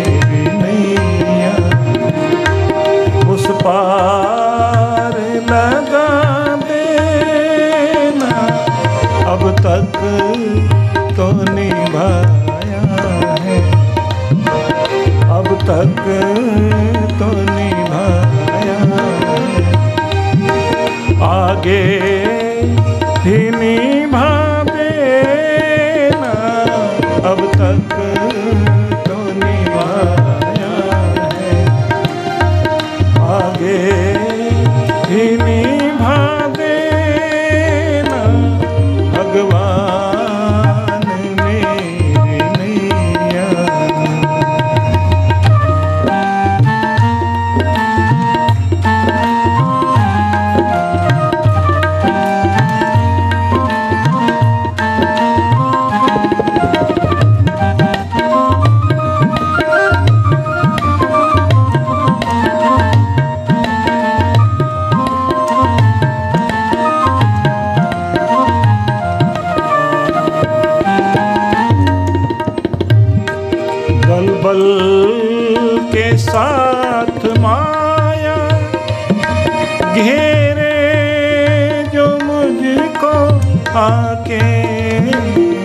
[83.76, 84.40] आके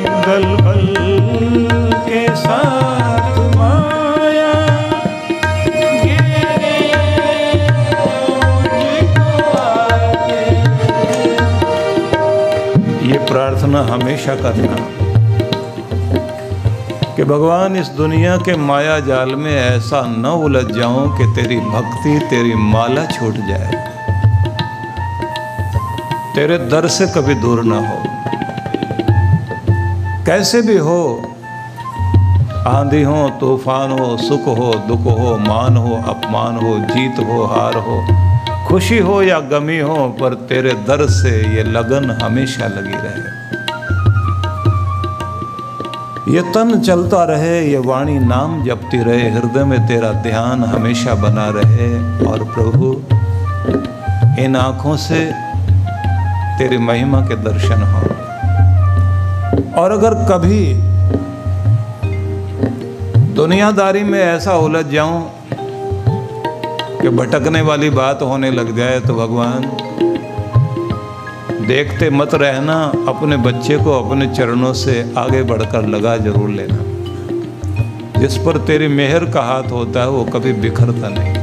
[0.04, 0.94] दल बल
[2.06, 4.52] के साथ माया।
[13.02, 14.76] ये प्रार्थना हमेशा करना
[17.16, 22.18] कि भगवान इस दुनिया के माया जाल में ऐसा न उलझ जाऊँ कि तेरी भक्ति,
[22.30, 23.97] तेरी माला छूट जाए।
[26.38, 28.02] तेरे दर से कभी दूर ना हो।
[30.26, 31.22] कैसे भी हो,
[32.66, 37.74] आंधी हो, तूफ़ान हो, सुख हो, दुख हो, मान हो, अपमान हो, जीत हो, हार
[37.74, 38.06] हो,
[38.68, 43.26] खुशी हो या गमी हो, पर तेरे दर से ये लगन हमेशा लगी रहे।
[46.36, 51.48] ये तन चलता रहे, ये वाणी नाम जपती रहे, हृदय में तेरा ध्यान हमेशा बना
[51.48, 51.94] रहे।
[52.26, 53.02] और प्रभु,
[54.42, 55.47] इन आँखों से
[56.58, 58.00] तेरी महिमा के दर्शन हो।
[59.80, 60.62] और अगर कभी
[63.34, 65.20] दुनियादारी में ऐसा उलझ जाऊँ
[67.02, 69.62] कि भटकने वाली बात होने लग जाए तो भगवान,
[71.66, 72.74] देखते मत रहना,
[73.08, 79.24] अपने बच्चे को अपने चरणों से आगे बढ़कर लगा ज़रूर लेना। जिस पर तेरी मेहर
[79.24, 81.34] का हाथ होता है, वो कभी बिखरता नहीं।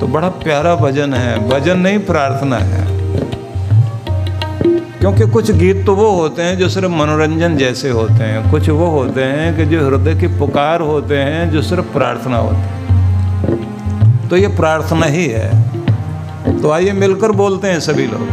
[0.00, 2.82] तो बड़ा प्यारा भजन है। भजन नहीं, प्रार्थना है।
[5.04, 8.86] क्योंकि कुछ गीत तो वो होते हैं जो सिर्फ़ मनोरंजन जैसे होते हैं। कुछ वो
[8.86, 14.36] होते हैं कि जो हृदय की पुकार होते हैं, जो सिर्फ़ प्रार्थना होते हैं। तो
[14.36, 15.62] ये प्रार्थना ही है।
[16.62, 18.28] तो आइए मिलकर बोलते हैं सभी लोग।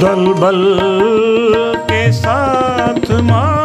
[0.00, 0.78] दल बल
[1.76, 3.55] के साथ माया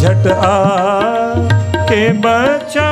[0.00, 0.54] झट आ
[1.88, 2.90] के बचा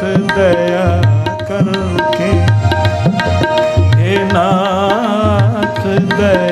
[0.00, 0.02] नाथ
[0.36, 0.84] दया
[1.48, 2.28] करके
[4.00, 5.82] हे नाथ
[6.12, 6.49] दया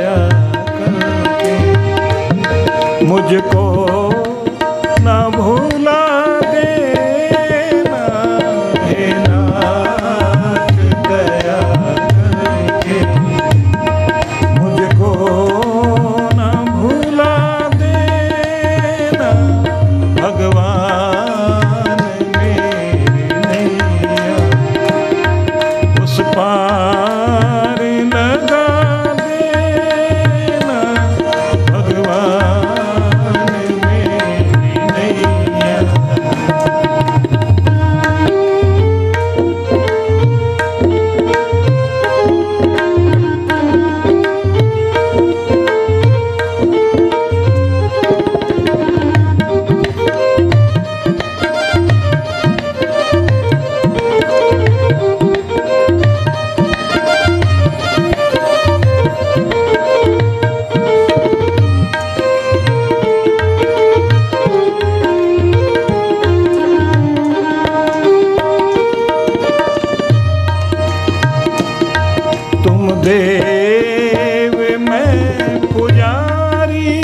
[73.10, 77.04] देव, मैं पुजारी।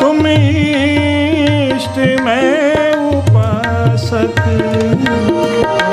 [0.00, 4.40] तुम इष्ट, मैं उपासक।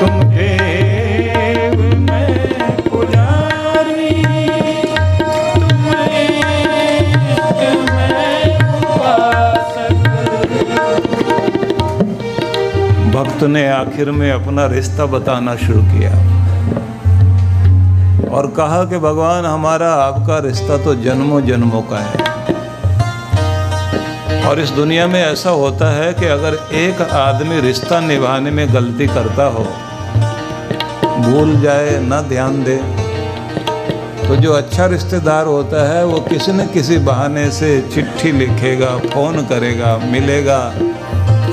[0.00, 4.24] तुम देव, मैं पुजारी।
[5.54, 7.60] तुम इष्ट,
[7.90, 9.96] मैं उपासक।
[13.14, 16.41] भक्त ने आखिर में अपना रिश्ता बताना शुरू किया।
[18.32, 22.30] और कहा कि भगवान, हमारा आपका रिश्ता तो जन्मों जन्मों का है।
[24.42, 29.06] और इस दुनिया में ऐसा होता है कि अगर एक आदमी रिश्ता निभाने में गलती
[29.06, 29.64] करता हो,
[31.20, 32.76] भूल जाए, ना ध्यान दे
[34.22, 39.44] तो जो अच्छा रिश्तेदार होता है, वो किसी न किसी बहाने से चिट्ठी लिखेगा, फ़ोन
[39.46, 40.60] करेगा, मिलेगा,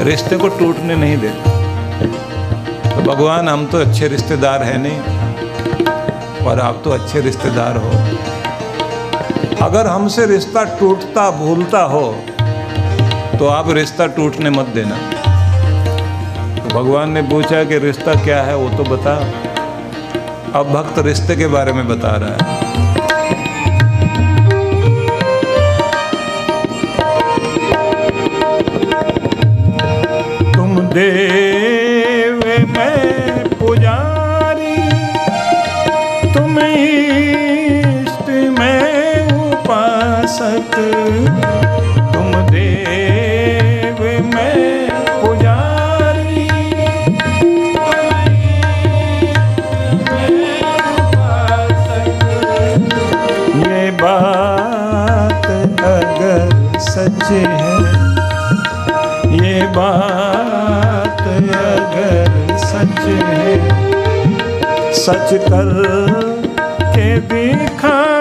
[0.03, 1.51] रिश्ते को टूटने नहीं देता।
[2.89, 5.18] तो भगवान, हम तो अच्छे रिश्तेदार हैं नहीं।
[6.49, 7.89] और आप तो अच्छे रिश्तेदार हो।
[9.61, 12.05] अगर हमसे रिश्ता टूटता भूलता हो
[13.39, 14.95] तो आप रिश्ता टूटने मत देना।
[16.55, 19.15] तो भगवान ने पूछा कि रिश्ता क्या है, वो तो बता।
[20.59, 22.37] अब भक्त रिश्ते के बारे में बता रहा है।
[30.53, 30.79] तुम
[57.29, 57.43] सच है।
[59.35, 63.53] ये बात अगर सच है
[64.93, 65.69] सच कर
[66.95, 68.18] के दिखा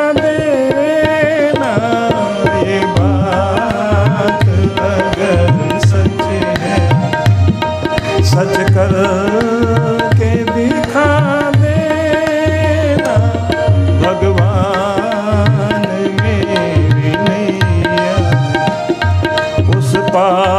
[20.15, 20.58] पा